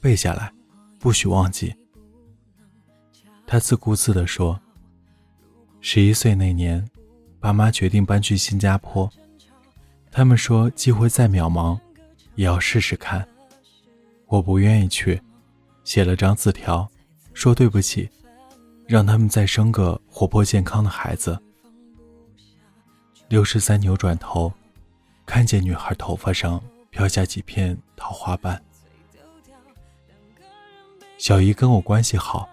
[0.00, 0.52] 背下来，
[0.98, 1.74] 不许忘记。”
[3.46, 4.60] 他自顾自地说
[5.80, 6.84] ：“十一岁那年，
[7.38, 9.08] 爸妈决定搬去新加坡。
[10.10, 11.78] 他们说机会再渺茫，
[12.34, 13.26] 也要试试看。
[14.26, 15.20] 我不愿意去，
[15.84, 16.90] 写了张字条，
[17.32, 18.08] 说对不起，
[18.86, 21.38] 让他们再生个活泼健康的孩子。”
[23.28, 24.52] 刘十三扭转头，
[25.26, 28.62] 看见女孩头发上飘下几片桃花瓣。
[31.18, 32.48] 小姨跟我关系好。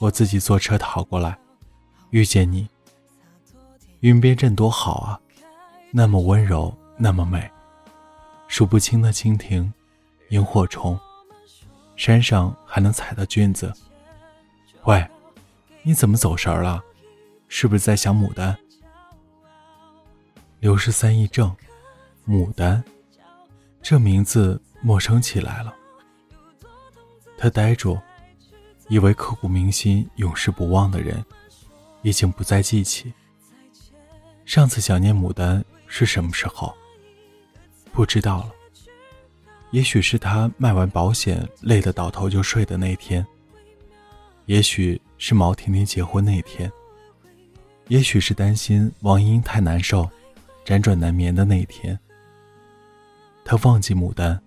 [0.00, 1.38] 我自己坐车逃过来，
[2.08, 2.66] 遇见你。
[4.00, 5.20] 云边镇多好啊，
[5.90, 7.50] 那么温柔，那么美，
[8.48, 9.70] 数不清的蜻蜓、
[10.30, 10.98] 萤火虫，
[11.96, 13.70] 山上还能采到菌子。
[14.84, 15.06] 喂，
[15.82, 16.82] 你怎么走神了？
[17.48, 18.56] 是不是在想牡丹？
[20.60, 21.54] 刘十三一怔，
[22.26, 22.82] 牡丹，
[23.82, 25.74] 这名字陌生起来了。
[27.36, 27.98] 他呆住。
[28.90, 31.24] 以为刻骨铭心、永世不忘的人，
[32.02, 33.10] 已经不再记起。
[34.44, 36.74] 上次想念牡丹是什么时候？
[37.92, 38.50] 不知道了。
[39.70, 43.24] 也许是他卖完保险累得倒头就睡的那天。
[44.46, 46.70] 也许是毛婷婷结婚那天。
[47.86, 50.10] 也许是担心王英太难受，
[50.64, 51.96] 辗转难眠的那天。
[53.44, 54.40] 他忘记牡丹，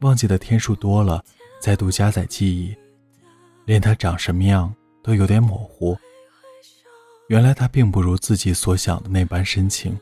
[0.00, 1.24] 忘记的天数多了，
[1.60, 2.76] 再度加载记忆，
[3.66, 5.98] 连他长什么样都有点模糊。
[7.28, 9.98] 原来他并不如自己所想的那般深情，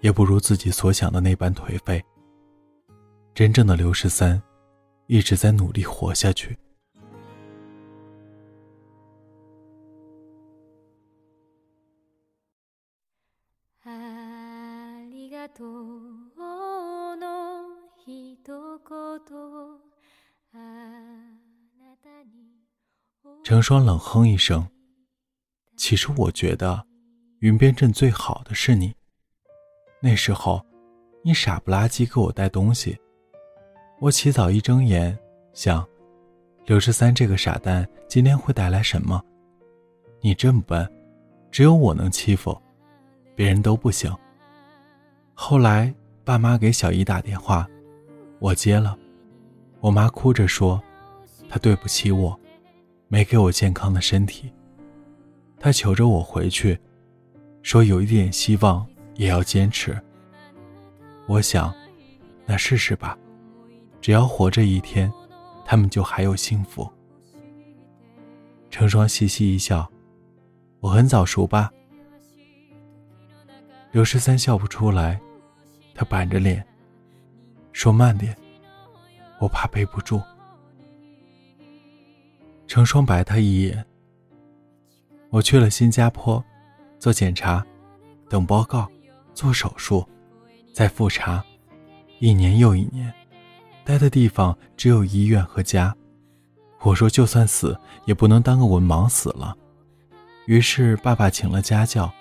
[0.00, 2.02] 也不如自己所想的那般颓废。
[3.34, 4.40] 真正的刘十三，
[5.08, 6.56] 一直在努力活下去。
[23.42, 24.66] 成双冷哼一声。
[25.76, 26.84] 其实我觉得，
[27.40, 28.94] 云边镇最好的是你。
[30.00, 30.64] 那时候，
[31.22, 32.98] 你傻不拉几给我带东西。
[34.00, 35.16] 我起早一睁眼，
[35.52, 35.86] 想，
[36.66, 39.22] 刘十三这个傻蛋今天会带来什么？
[40.20, 40.88] 你这么笨，
[41.50, 42.60] 只有我能欺负，
[43.34, 44.12] 别人都不行。
[45.34, 47.68] 后来，爸妈给小姨打电话，
[48.40, 48.98] 我接了。
[49.80, 50.82] 我妈哭着说，
[51.48, 52.38] 她对不起我，
[53.08, 54.52] 没给我健康的身体。
[55.58, 56.78] 他求着我回去，
[57.62, 60.00] 说有一点希望也要坚持。
[61.26, 61.74] 我想，
[62.46, 63.18] 那试试吧，
[64.00, 65.12] 只要活着一天，
[65.64, 66.88] 他们就还有幸福。
[68.70, 69.90] 成双嘻嘻一笑，
[70.80, 71.72] 我很早熟吧？
[73.90, 75.18] 刘十三笑不出来，
[75.94, 76.64] 他板着脸
[77.72, 78.36] 说：“慢点，
[79.40, 80.22] 我怕背不住。”
[82.68, 83.84] 成双白他一眼。
[85.30, 86.42] 我去了新加坡，
[86.98, 87.66] 做检查，
[88.28, 88.86] 等报告，
[89.34, 90.06] 做手术，
[90.72, 91.44] 再复查，
[92.20, 93.12] 一年又一年，
[93.84, 95.92] 待的地方只有医院和家。
[96.82, 99.56] 我说就算死也不能当个文盲死了。
[100.46, 102.12] 于是爸爸请了家教。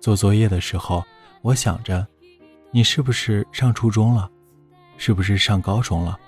[0.00, 1.02] 做作业的时候，
[1.40, 2.06] 我想着，
[2.70, 4.30] 你是不是上初中了？
[4.98, 6.18] 是不是上高中了？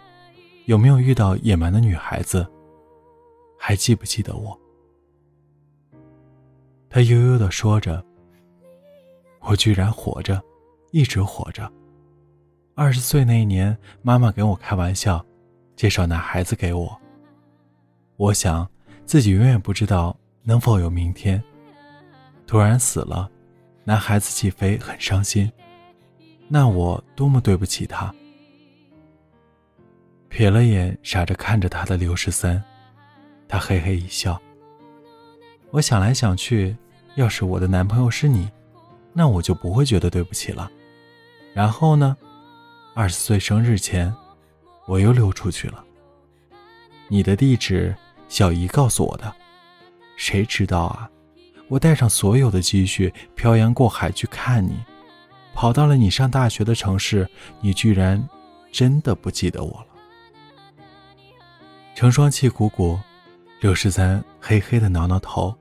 [0.65, 2.47] 有没有遇到野蛮的女孩子？
[3.69, 4.57] 还记不记得我？
[6.89, 8.01] 他悠悠地说着
[9.43, 10.41] ：“我居然活着，
[10.93, 11.69] 一直活着。
[12.77, 15.27] 二十岁那一年，妈妈跟我开玩笑，
[15.75, 16.97] 介绍男孩子给我。
[18.19, 18.71] 我想
[19.05, 21.43] 自己永远不知道能否有明天。
[22.47, 23.29] 突然死了，
[23.83, 25.51] 男孩子起飞很伤心，
[26.47, 28.15] 那我多么对不起他。”
[30.31, 32.63] 瞥了眼傻着看着他的刘十三，
[33.49, 34.41] 他嘿嘿一笑。
[35.71, 36.77] 我想来想去。
[37.17, 38.47] 要是我的男朋友是你，
[39.15, 40.71] 那我就不会觉得对不起了。
[41.55, 42.15] 然后呢，
[42.95, 44.15] 二十岁生日前，
[44.87, 45.83] 我又溜出去了。
[47.09, 47.97] 你的地址，
[48.29, 49.35] 小姨告诉我的。
[50.19, 51.11] 谁知道啊？
[51.69, 54.85] 我带上所有的积蓄，漂洋过海去看你，
[55.55, 57.27] 跑到了你上大学的城市，
[57.63, 58.23] 你居然
[58.71, 59.87] 真的不记得我了。
[61.95, 63.01] 成双气鼓鼓，
[63.67, 65.53] 刘十三嘿嘿的挠挠头。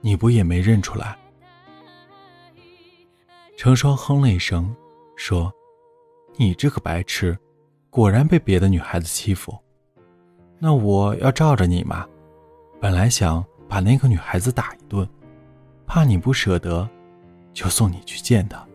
[0.00, 1.16] 你不也没认出来？
[3.56, 4.74] 成双哼了一声，
[5.14, 5.52] 说
[6.34, 7.38] ：“你这个白痴，
[7.90, 9.56] 果然被别的女孩子欺负。
[10.58, 12.04] 那我要罩着你嘛。
[12.80, 15.08] 本来想把那个女孩子打一顿，
[15.86, 16.90] 怕你不舍得，
[17.54, 18.66] 就送你去见她。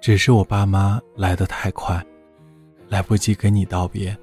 [0.00, 2.02] 只是我爸妈来得太快，
[2.88, 4.16] 来不及跟你道别，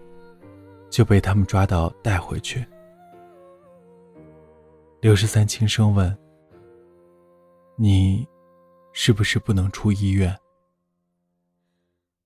[0.89, 2.65] 就被他们抓到带回去。”
[5.01, 6.15] 刘十三轻声问
[7.77, 8.27] ：“你
[8.91, 10.35] 是不是不能出医院？”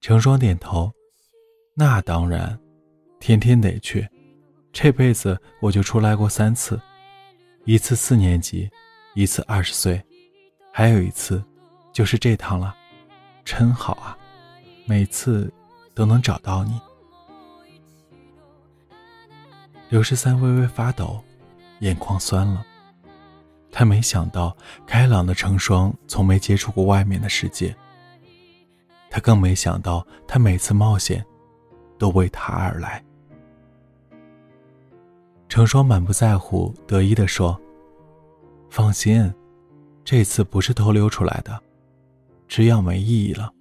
[0.01, 0.91] 成双点头
[1.75, 2.59] ：“那当然，
[3.19, 4.07] 天天得去。
[4.71, 6.79] 这辈子我就出来过三次，
[7.65, 8.67] 一次四年级，
[9.13, 10.03] 一次二十岁，
[10.71, 11.43] 还有一次
[11.91, 12.75] 就是这趟了。
[13.45, 14.17] 真好啊，
[14.87, 15.51] 每次
[15.93, 16.79] 都能找到你。”
[19.93, 21.23] 刘十三微微发抖。
[21.81, 22.65] 眼眶酸了，
[23.71, 27.75] 他没想到开朗的成双从没接触过外面的世界。
[29.11, 31.23] 他更没想到，他每次冒险，
[31.99, 33.03] 都为他而来。
[35.47, 37.61] 成双满不在乎，得意地说
[38.71, 39.31] ：“放心，
[40.03, 41.61] 这次不是偷溜出来的，
[42.47, 43.53] 吃药没意义了，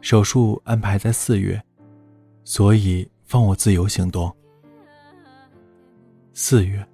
[0.00, 1.60] 手术安排在四月，
[2.44, 4.32] 所以放我自由行动。
[6.32, 6.86] 四月。”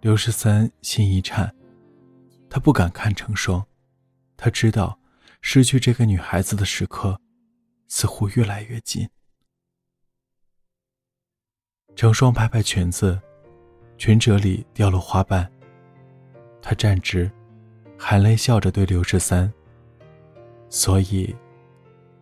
[0.00, 1.54] 刘十三心一颤，
[2.50, 3.64] 他不敢看成双，
[4.36, 4.98] 他知道
[5.40, 7.20] 失去这个女孩子的时刻
[7.86, 9.08] 似乎越来越近。
[11.94, 13.20] 成双拍拍裙子，
[13.96, 15.48] 裙褶里掉落花瓣，
[16.60, 17.30] 她站直，
[17.96, 19.52] 含泪笑着对刘十三。
[20.68, 21.32] 所以，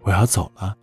[0.02, 0.76] 我要走了。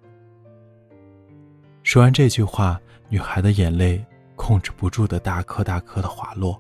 [1.84, 4.04] 说完这句话，女孩的眼泪
[4.38, 6.58] 控制不住的大颗大颗的滑落。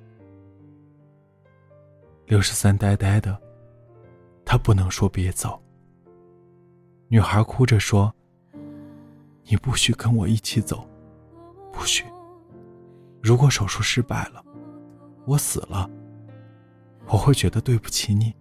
[2.26, 3.42] 刘十三呆呆的，
[4.44, 5.58] 他不能说别走。
[7.08, 8.14] 女孩哭着说
[9.48, 10.86] ：“你不许跟我一起走，
[11.72, 12.04] 不许。
[13.22, 14.44] 如果手术失败了，
[15.26, 15.90] 我死了，
[17.06, 18.36] 我会觉得对不起你。”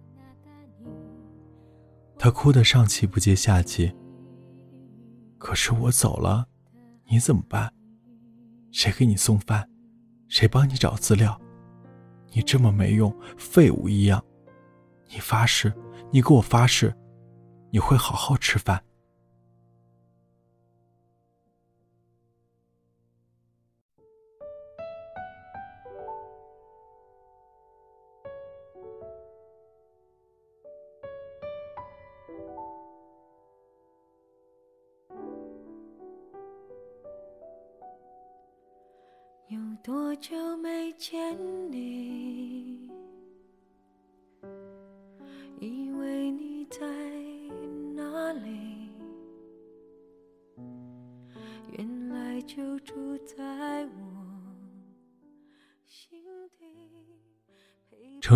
[2.19, 3.95] 他哭得上气不接下气。
[5.37, 6.47] 可是我走了，
[7.05, 7.71] 你怎么办？
[8.71, 9.67] 谁给你送饭？
[10.27, 11.39] 谁帮你找资料？
[12.31, 14.23] 你这么没用，废物一样。
[15.09, 15.73] 你发誓，
[16.11, 16.93] 你给我发誓，
[17.71, 18.83] 你会好好吃饭。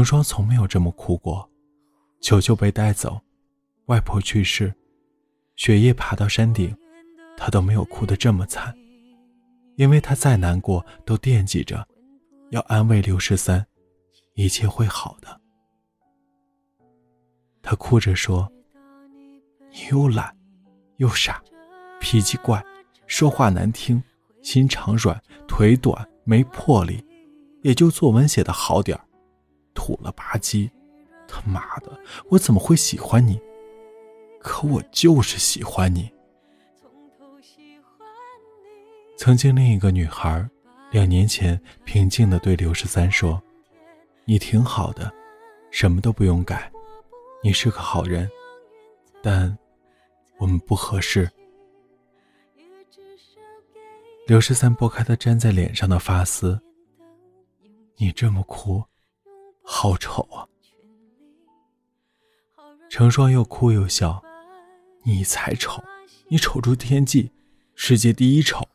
[0.01, 1.47] 成双从没有这么哭过，
[2.21, 3.21] 球球被带走，
[3.85, 4.73] 外婆去世，
[5.55, 6.75] 雪夜爬到山顶，
[7.37, 8.75] 他都没有哭得这么惨。
[9.75, 11.87] 因为他再难过，都惦记着，
[12.49, 13.63] 要安慰刘十三，
[14.33, 15.39] 一切会好的。
[17.61, 18.51] 他哭着说
[19.71, 20.35] ：“你又懒，
[20.97, 21.43] 又傻，
[21.99, 22.63] 脾气怪，
[23.05, 24.01] 说话难听，
[24.41, 27.05] 心肠软，腿短，没魄力，
[27.61, 28.99] 也就作文写的好点
[29.73, 30.69] 土了吧唧。
[31.27, 31.97] 他妈的，
[32.29, 33.39] 我怎么会喜欢你？
[34.41, 36.11] 可我就是喜欢你。”
[39.15, 40.49] 曾经，另一个女孩，
[40.91, 43.41] 两年前平静地对刘十三说
[44.25, 45.13] ：“你挺好的，
[45.69, 46.71] 什么都不用改，
[47.43, 48.29] 你是个好人，
[49.21, 49.55] 但
[50.37, 51.29] 我们不合适。”
[54.27, 56.59] 刘十三拨开她粘在脸上的发丝
[57.97, 58.83] ：“你这么哭，
[59.73, 60.45] 好丑啊！”
[62.91, 64.21] 成双又哭又笑
[65.03, 65.81] ：“你才丑，
[66.27, 67.31] 你丑出天际，
[67.73, 68.67] 世界第一丑。”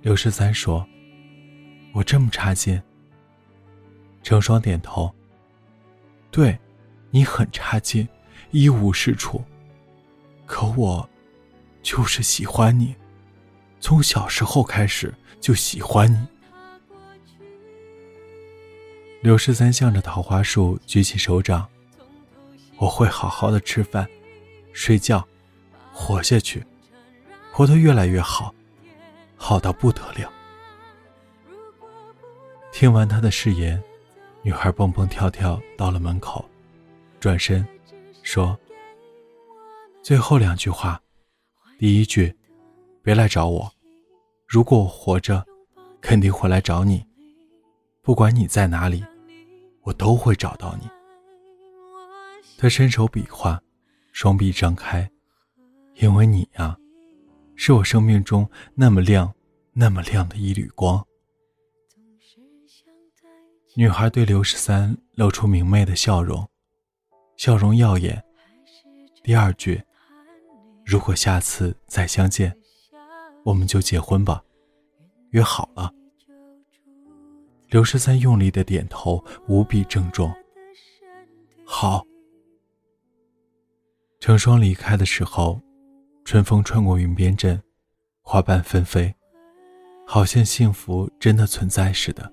[0.00, 0.88] 刘十三说
[1.92, 2.82] ：“我这么差劲。”
[4.24, 5.14] 成双点头。
[6.30, 6.58] 对，
[7.10, 8.08] 你很差劲，
[8.52, 9.44] 一无是处。
[10.46, 11.06] 可我，
[11.82, 12.96] 就是喜欢你，
[13.80, 16.26] 从小时候开始就喜欢你。
[19.20, 21.66] 刘十三向着桃花树举起手掌
[22.78, 24.06] ：“我会好好的吃饭，
[24.72, 25.26] 睡觉，
[25.92, 26.64] 活下去，
[27.52, 28.54] 活得越来越好。”
[29.38, 30.32] 好到不得了。
[32.72, 33.82] 听完他的誓言，
[34.42, 36.42] 女孩蹦蹦跳跳到了门口，
[37.20, 37.66] 转身
[38.22, 38.58] 说
[40.02, 41.00] ：“最后两句话，
[41.78, 42.34] 第一句，
[43.02, 43.70] 别来找我。
[44.46, 45.44] 如果我活着，
[46.00, 47.05] 肯定会来找你。
[48.06, 49.04] 不管你在哪里，
[49.82, 50.88] 我都会找到你。”
[52.56, 53.60] 他伸手比划，
[54.12, 55.10] 双臂张开，
[55.96, 56.78] 因为你呀。
[57.56, 59.34] 是我生命中那么亮、
[59.72, 61.04] 那么亮的一缕光。
[63.74, 66.48] 女孩对刘十三露出明媚的笑容，
[67.36, 68.22] 笑容耀眼。
[69.24, 69.82] 第二句
[70.86, 72.56] ：“如果下次再相见，
[73.42, 74.44] 我们就结婚吧，
[75.30, 75.92] 约好了。”
[77.68, 80.32] 刘十三用力的点头，无比郑重。
[81.64, 82.04] 好。
[84.20, 85.60] 成双离开的时候。
[86.24, 87.62] 春风穿过云边镇，
[88.20, 89.14] 花瓣纷飞，
[90.04, 92.32] 好像幸福真的存在似的。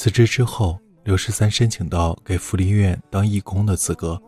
[0.00, 4.18] 辞职之后，刘十三申请到给福利院当义工的资格，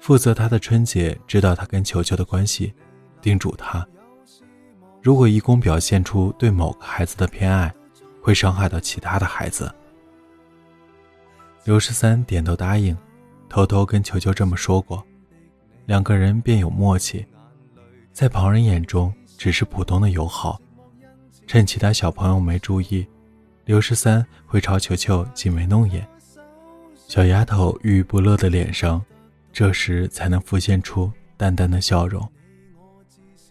[0.00, 2.74] 负责他的春节，知道他跟球球的关系，
[3.22, 3.86] 叮嘱他，
[5.00, 7.72] 如果义工表现出对某个孩子的偏爱，
[8.20, 9.72] 会伤害到其他的孩子。
[11.62, 12.96] 刘十三点头答应，
[13.48, 15.06] 偷偷跟球球这么说过，
[15.86, 17.24] 两个人便有默契，
[18.12, 20.60] 在旁人眼中只是普通的友好。
[21.46, 23.06] 趁其他小朋友没注意，
[23.70, 26.04] 刘十三会朝球球挤眉弄眼，
[27.06, 29.00] 小丫头郁郁不乐的脸上，
[29.52, 32.28] 这时才能浮现出淡淡的笑容。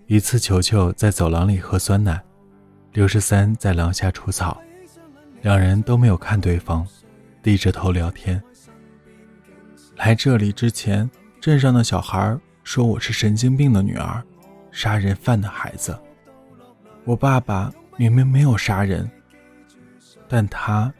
[0.07, 2.21] 一次，球球在走廊里喝酸奶，
[2.91, 4.61] 刘十三在廊下除草，
[5.41, 6.85] 两人都没有看对方，
[7.41, 8.43] 低着头聊天。
[9.95, 11.09] 来这里之前，
[11.39, 14.21] 镇上的小孩说我是神经病的女儿，
[14.69, 15.97] 杀人犯的孩子。
[17.05, 17.71] 我爸爸。
[17.97, 19.11] 明明没有杀人，
[20.29, 20.93] 但他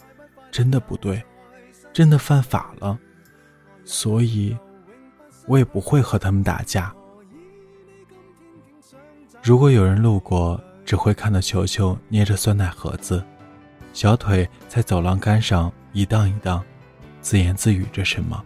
[0.51, 1.23] 真的不对，
[1.93, 2.97] 真的犯法了，
[3.85, 4.57] 所以
[5.45, 6.93] 我也不会和他们打架。
[9.41, 13.23] 如果有人路过，只会看到球球捏着酸奶盒子，
[13.93, 16.61] 小腿在走廊杆上一荡一荡，
[17.21, 18.43] 自言自语着什么。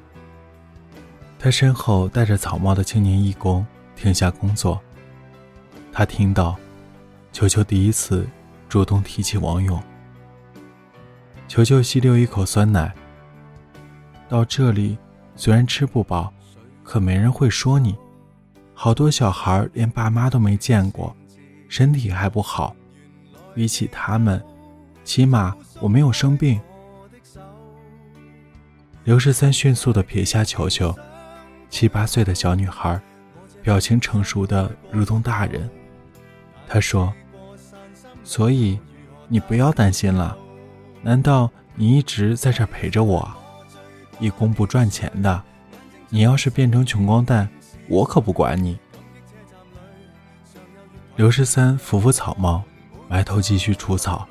[1.40, 3.66] 他身后戴着草帽的青年义工
[3.96, 4.80] 停下工作，
[5.92, 6.58] 他听到
[7.32, 8.28] 球球第一次。
[8.70, 9.80] 主动提起王勇，
[11.54, 12.92] 球球吸溜一口酸奶。
[14.28, 14.98] 到这里
[15.36, 16.34] 虽然吃不饱，
[16.84, 17.96] 可没人会说你。
[18.74, 21.16] 好多小孩连爸妈都没见过，
[21.70, 22.76] 身体还不好。
[23.54, 24.44] 比起他们，
[25.04, 26.60] 起码我没有生病。
[29.04, 30.92] 刘十三迅速地撇下球球，
[31.70, 33.00] 七八岁的小女孩，
[33.62, 35.70] 表情成熟的如同大人。
[36.68, 37.14] 他说。
[38.24, 38.80] 所以，
[39.28, 40.36] 你不要担心了。
[41.04, 43.30] 难道你一直在这陪着我？
[44.20, 45.44] 义工不赚钱的，
[46.08, 47.50] 你要是变成穷光蛋，
[47.90, 48.80] 我可不管你。
[51.18, 52.64] 刘十三扶扶草帽，
[53.10, 54.26] 埋头继续除草。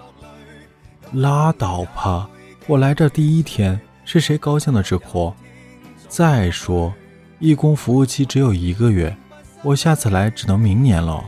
[1.13, 2.27] 拉倒吧，
[2.67, 5.35] 我来这第一天，是谁高兴的直哭？
[6.09, 6.95] 再说，
[7.39, 9.15] 义工服务期只有一个月，
[9.63, 11.23] 我下次来只能明年了。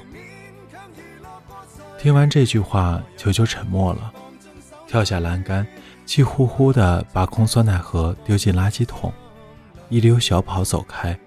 [1.98, 4.13] 听完这句话，球球沉默了，
[4.94, 5.66] 跳下栏杆，
[6.06, 9.12] 气呼呼地把空酸奶盒丢进垃圾桶，
[9.88, 11.18] 一溜小跑走开。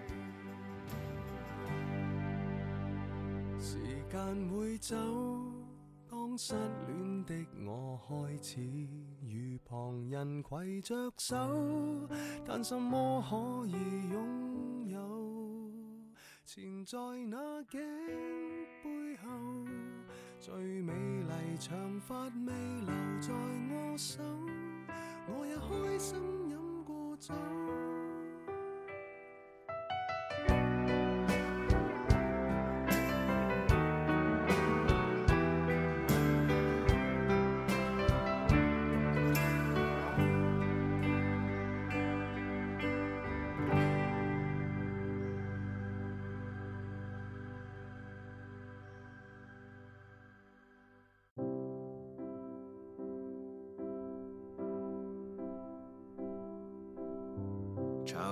[3.60, 3.78] 时
[4.10, 4.96] 间会走，
[6.10, 6.54] 当失
[6.88, 8.62] 恋的我开始
[9.22, 11.36] 与旁人携着手，
[12.48, 13.36] 但什么可
[13.68, 13.74] 以
[14.14, 14.98] 拥有？
[16.46, 16.98] 缠在
[17.30, 17.82] 那颈
[18.82, 19.28] 背后。
[20.48, 22.54] 最美丽长发未
[22.86, 23.34] 留在
[23.70, 24.24] 我手，
[25.28, 26.18] 我也开心
[26.50, 27.34] 饮过酒。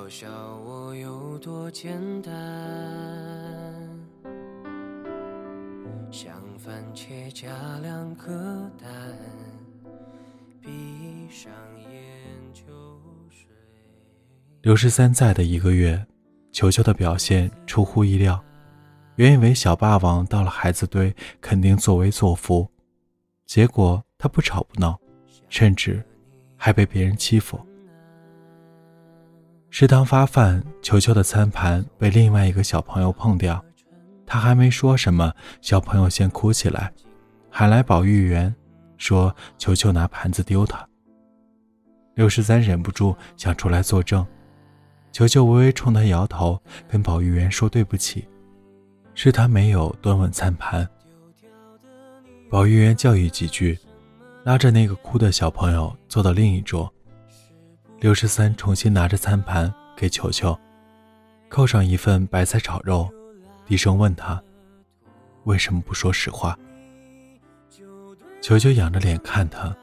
[0.05, 0.27] 嘲笑
[0.57, 2.31] 我有多简单，
[6.11, 7.49] 像番茄加
[7.79, 8.91] 两颗蛋，
[10.61, 11.51] 闭上
[11.89, 11.91] 眼
[12.53, 12.63] 就
[13.31, 13.47] 睡。
[14.61, 16.05] 刘十三在的一个月，
[16.51, 18.39] 球球的表现出乎意料。
[19.15, 22.69] 原以为小霸王到了孩子堆肯定作威作福，
[23.47, 24.99] 结果他不吵不闹，
[25.49, 26.05] 甚至
[26.55, 27.59] 还被别人欺负。
[29.77, 33.61] 食堂发饭，球球的餐盘被另外一个小朋友碰掉，
[34.25, 36.93] 他还没说什么，小朋友先哭起来，
[37.49, 38.55] 喊来保育员，
[38.95, 40.87] 说球球拿盘子丢他。
[42.13, 44.25] 刘十三忍不住想出来作证，
[45.11, 46.57] 球球微微冲他摇头，
[46.87, 48.25] 跟保育员说对不起，
[49.13, 50.87] 是他没有端稳餐盘。
[52.49, 53.77] 保育员教育几句，
[54.45, 56.89] 拉着那个哭的小朋友坐到另一桌。
[58.05, 60.55] 刘十三重新拿着餐盘给球球，
[61.49, 63.11] 扣上一份白菜炒肉，
[63.65, 64.39] 低声问他
[65.45, 66.55] ：“为什么不说实话？”
[68.43, 69.75] 球球仰着脸看他，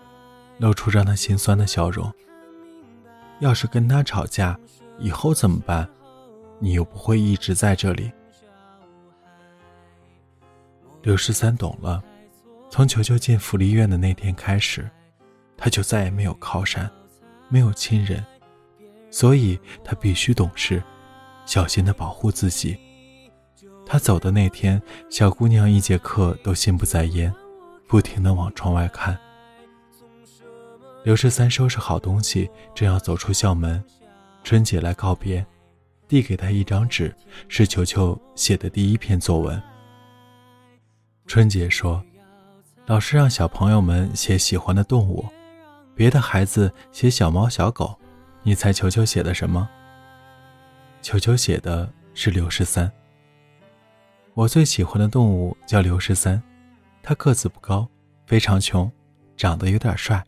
[0.58, 2.14] 露出让他心酸的笑容。
[3.40, 4.56] 要是跟他吵架，
[5.00, 5.88] 以后怎么办？
[6.60, 8.12] 你又不会一直在这里。
[11.02, 12.00] 刘十三懂了，
[12.70, 14.88] 从球球进福利院的那天开始，
[15.56, 16.88] 他就再也没有靠山，
[17.52, 18.24] 没有亲人，
[19.10, 20.82] 所以他必须懂事，
[21.44, 22.78] 小心的保护自己。
[23.84, 24.80] 他走的那天，
[25.10, 27.30] 小姑娘一节课都心不在焉，
[27.86, 29.18] 不停的往窗外看。
[31.04, 33.84] 刘十三收拾好东西，正要走出校门，
[34.42, 35.44] 春姐来告别，
[36.08, 37.14] 递给他一张纸，
[37.48, 39.62] 是球球写的第一篇作文。
[41.26, 42.02] 春姐说
[42.86, 45.26] ：“老师让小朋友们写喜欢的动物，
[45.94, 47.98] 别的孩子写小猫小狗，
[48.42, 49.68] 你猜球球写的什么？”
[51.02, 52.90] 球球写的是刘十三。
[54.34, 56.42] 我最喜欢的动物叫刘十三，
[57.02, 57.88] 他个子不高，
[58.26, 58.90] 非常穷，
[59.36, 60.24] 长得有点帅。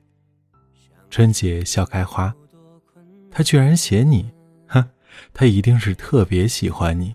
[1.08, 2.34] 春节笑开花，
[3.30, 4.30] 他居然写你，
[4.66, 4.84] 哼，
[5.32, 7.14] 他一定是特别喜欢你。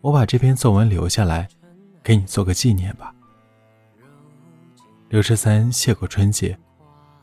[0.00, 1.48] 我把这篇作文留下来，
[2.02, 3.14] 给你做个纪念吧。
[5.08, 6.58] 刘十三谢过春节，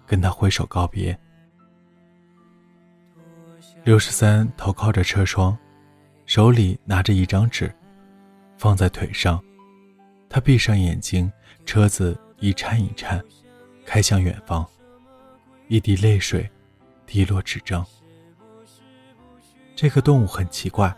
[0.09, 1.15] 跟他挥手告别。
[3.83, 5.55] 六十三头靠着车窗，
[6.25, 7.71] 手里拿着一张纸，
[8.57, 9.39] 放在腿上，
[10.27, 11.31] 他闭上眼睛，
[11.63, 13.23] 车子一颤一颤，
[13.85, 14.65] 开向远方。
[15.67, 16.49] 一滴泪水
[17.05, 17.85] 滴落纸张。
[19.75, 20.91] 这个动物很奇怪，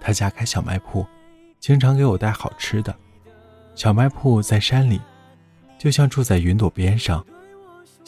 [0.00, 1.06] 它家开小卖铺，
[1.60, 2.92] 经常给我带好吃的。
[3.76, 5.00] 小卖铺在山里，
[5.78, 7.24] 就像住在云朵边上。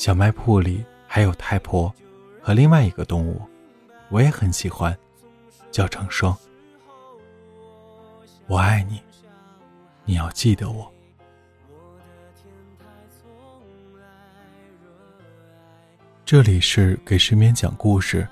[0.01, 1.95] 小卖铺里还有太婆
[2.41, 3.43] 和另外一个动物，
[4.09, 4.99] 我也很喜欢，
[5.71, 6.35] 叫成双。
[8.47, 9.03] 我爱你，
[10.07, 10.91] 你要记得我。
[16.25, 18.27] 这里是给失眠讲故事，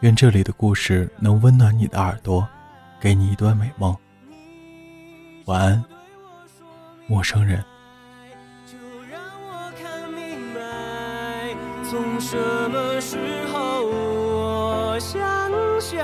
[0.00, 2.48] 愿这里的故事能温暖你的耳朵，
[2.98, 3.94] 给你一段美梦。
[5.44, 5.84] 晚安，
[7.06, 7.62] 陌生人。
[11.92, 12.34] 从什
[12.70, 13.18] 么时
[13.52, 15.20] 候我像
[15.78, 15.98] 小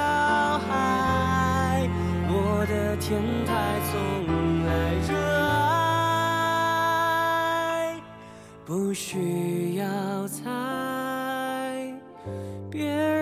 [0.68, 1.88] 孩？
[2.28, 3.96] 我的天台从
[4.66, 4.70] 来
[5.08, 5.16] 热
[7.64, 7.96] 爱，
[8.66, 10.44] 不需要猜，
[12.70, 13.17] 别人。